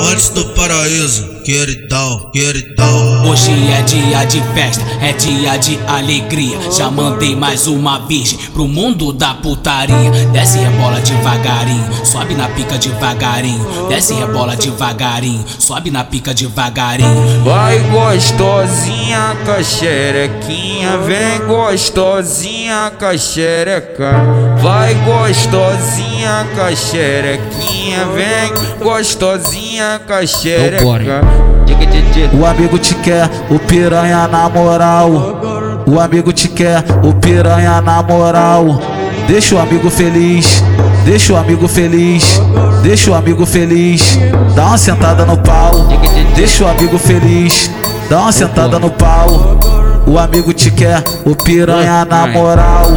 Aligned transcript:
Antes 0.00 0.28
do 0.30 0.44
paraíso 0.54 1.37
queridão, 1.48 2.30
queridão. 2.30 3.26
Hoje 3.26 3.50
é 3.72 3.80
dia 3.80 4.24
de 4.26 4.38
festa, 4.52 4.84
é 5.00 5.14
dia 5.14 5.56
de 5.56 5.78
alegria. 5.86 6.58
Já 6.70 6.90
mandei 6.90 7.34
mais 7.34 7.66
uma 7.66 8.00
virgem 8.00 8.38
pro 8.52 8.68
mundo 8.68 9.14
da 9.14 9.32
putaria. 9.32 10.10
Desce 10.30 10.58
e 10.58 10.60
rebola 10.60 11.00
devagarinho, 11.00 11.88
sobe 12.04 12.34
na 12.34 12.48
pica 12.48 12.76
devagarinho. 12.76 13.88
Desce 13.88 14.12
e 14.12 14.16
rebola 14.16 14.56
devagarinho, 14.56 15.42
sobe 15.58 15.90
na 15.90 16.04
pica 16.04 16.34
devagarinho. 16.34 17.42
Vai 17.42 17.78
gostosinha 17.78 19.34
com 19.46 19.52
a 19.52 19.62
xerequinha, 19.62 20.98
vem 20.98 21.46
gostosinha 21.46 22.92
com 22.98 23.06
a 23.06 23.16
xereca. 23.16 24.12
Vai 24.60 24.94
gostosinha 24.96 26.46
com 26.54 26.60
a 26.60 26.76
xerequinha, 26.76 28.04
vem 28.14 28.84
gostosinha 28.84 29.98
com 30.06 30.12
a 30.12 30.26
xereca. 30.26 31.37
O 32.32 32.44
amigo 32.44 32.78
te 32.78 32.94
quer, 32.96 33.28
o 33.50 33.58
piranha 33.58 34.26
na 34.28 34.48
moral. 34.48 35.10
O 35.86 36.00
amigo 36.00 36.32
te 36.32 36.48
quer, 36.48 36.84
o 37.02 37.14
piranha 37.14 37.80
na 37.80 38.02
moral. 38.02 38.80
Deixa 39.26 39.54
o 39.54 39.58
amigo 39.58 39.90
feliz, 39.90 40.62
deixa 41.04 41.32
o 41.32 41.36
amigo 41.36 41.68
feliz, 41.68 42.40
deixa 42.82 43.10
o 43.10 43.14
amigo 43.14 43.44
feliz. 43.44 44.18
Dá 44.54 44.66
uma 44.66 44.78
sentada 44.78 45.24
no 45.24 45.36
pau, 45.36 45.86
deixa 46.34 46.64
o 46.64 46.68
amigo 46.68 46.98
feliz, 46.98 47.70
dá 48.08 48.22
uma 48.22 48.32
sentada 48.32 48.78
no 48.78 48.90
pau. 48.90 49.58
O 50.06 50.18
amigo 50.18 50.52
te 50.54 50.70
quer, 50.70 51.02
o 51.26 51.36
piranha 51.36 52.04
na 52.04 52.26
moral. 52.26 52.92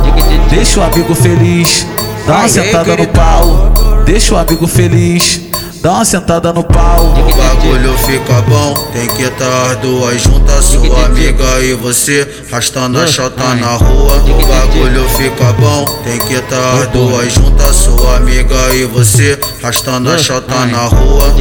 Deixa 0.50 0.80
o 0.80 0.84
amigo 0.84 1.14
feliz, 1.14 1.86
dá 2.26 2.38
uma 2.38 2.48
sentada 2.48 2.96
no 2.96 3.08
pau. 3.08 3.74
Deixa 4.06 4.34
o 4.34 4.38
amigo 4.38 4.68
feliz. 4.68 5.42
Dá 5.82 5.94
uma 5.94 6.06
sentada 6.06 6.54
no 6.54 6.64
pau. 6.64 7.06
O 7.06 7.36
bagulho 7.36 7.98
fica 7.98 8.40
bom, 8.44 8.74
tem 8.94 9.08
que 9.16 9.28
tá 9.32 9.72
as 9.72 9.78
duas 9.78 10.22
juntas, 10.22 10.66
sua 10.66 11.06
amiga 11.06 11.60
e 11.60 11.74
você, 11.74 12.46
rastando 12.52 13.00
a 13.00 13.08
chota 13.08 13.56
na 13.56 13.78
rua. 13.78 14.18
O 14.18 14.46
bagulho 14.46 15.10
fica 15.10 15.52
bom, 15.54 15.86
tem 16.04 16.20
que 16.20 16.40
tá 16.42 16.74
as 16.84 16.88
duas 16.90 17.34
juntas, 17.34 17.76
sua 17.78 18.18
amiga 18.18 18.76
e 18.76 18.86
você, 18.86 19.40
rastando 19.64 20.12
a 20.12 20.20
chota 20.20 20.68
na 20.68 20.86
rua. 20.86 21.34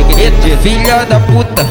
Filha 0.63 1.05
da 1.05 1.21
puta, 1.21 1.67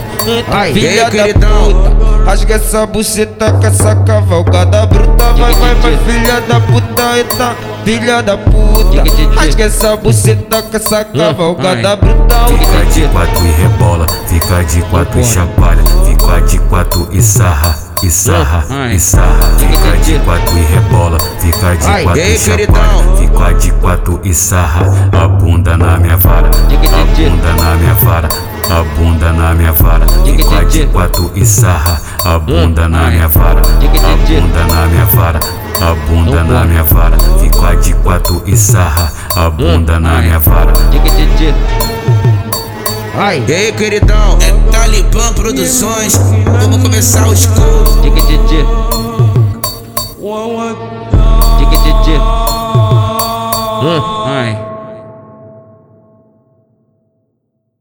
filha 0.71 1.09
da 1.09 1.27
puta. 1.33 2.23
Rasga 2.23 2.53
essa 2.53 2.85
buceta 2.85 3.51
com 3.51 3.65
essa 3.65 3.95
cavalgada 3.95 4.85
bruta. 4.85 5.33
Vai, 5.33 5.53
vai, 5.55 5.73
vai, 5.73 5.97
filha 6.05 6.39
da 6.41 6.59
puta, 6.59 7.17
eita, 7.17 7.55
filha 7.89 8.21
da 8.21 8.37
puta. 8.37 9.03
Rasga 9.35 9.63
essa 9.63 9.95
buceta 9.95 10.61
com 10.61 10.77
essa 10.77 11.03
cavalgada 11.03 11.95
bruta. 11.95 12.35
Fica 12.47 12.85
de 12.85 13.07
quatro 13.07 13.45
e 13.45 13.51
rebola, 13.51 14.05
fica 14.27 14.63
de 14.63 14.81
quatro 14.83 15.19
e 15.19 15.23
chacoalha, 15.23 15.83
fica 16.05 16.41
de 16.41 16.59
quatro 16.59 17.07
e 17.11 17.21
sarra, 17.23 17.75
e 18.03 18.11
sarra, 18.11 18.63
e 18.93 18.99
sarra. 18.99 19.57
Fica 19.57 19.97
de 19.97 20.19
quatro 20.19 20.57
e 20.57 20.61
rebola, 20.61 21.17
fica 21.39 21.75
de 21.75 22.03
quatro 22.03 22.21
e 22.21 22.37
chacoalha, 22.37 23.17
fica 23.17 23.53
de 23.53 23.71
quatro 23.71 24.21
e 24.23 24.33
sarra. 24.35 25.09
A 25.11 25.27
bunda 25.27 25.75
na 25.75 25.97
minha 25.97 26.17
vara, 26.17 26.47
a 26.47 27.05
bunda 27.15 27.53
na 27.63 27.75
minha 27.75 27.93
vara. 27.95 28.29
A 28.69 28.83
bunda 28.83 29.33
na 29.33 29.55
minha 29.55 29.71
vara, 29.71 30.05
fica 30.23 30.63
de 30.65 30.85
quatro 30.87 31.31
e 31.33 31.43
sarra. 31.43 31.99
A 32.23 32.37
bunda 32.37 32.87
na 32.87 33.09
minha 33.09 33.27
vara, 33.27 33.61
a 33.61 34.15
bunda 34.27 34.65
na 34.67 34.85
minha 34.85 35.05
vara. 35.05 35.39
A 35.81 35.95
bunda 36.09 36.43
na 36.43 36.65
minha 36.65 36.83
vara, 36.83 37.15
sapato 38.09 38.41
e 38.47 38.57
sarra, 38.57 39.11
a 39.35 39.49
bunda 39.51 39.99
na 39.99 40.19
minha 40.19 40.39
vara. 40.39 40.73
Ai. 43.15 43.43
E 43.47 43.53
aí, 43.53 43.71
queridão? 43.73 44.37
É 44.41 44.71
Talibã 44.71 45.31
Produções. 45.33 46.17
Vamos 46.59 46.81
começar 46.81 47.27
o 47.27 47.35
show. 47.35 47.99
Hum. 53.81 54.25
Ai. 54.25 54.68